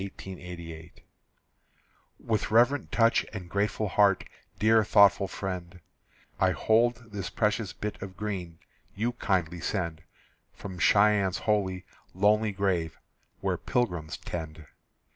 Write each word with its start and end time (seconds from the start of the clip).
_)With 2.17 2.49
reverent 2.49 2.91
touch 2.91 3.23
and 3.31 3.47
grateful 3.47 3.87
heart, 3.87 4.23
Dear 4.57 4.83
thoughtful 4.83 5.27
friend, 5.27 5.79
I 6.39 6.53
hold 6.53 7.11
this 7.11 7.29
precious 7.29 7.71
bit 7.71 8.01
of 8.01 8.17
green 8.17 8.57
You 8.95 9.11
kindly 9.11 9.59
send 9.59 10.01
From 10.53 10.79
Cheyenne's 10.79 11.37
holy, 11.37 11.85
lonely 12.15 12.51
grave, 12.51 12.97
Where 13.41 13.57
pilgrims 13.57 14.17
tend. 14.17 14.65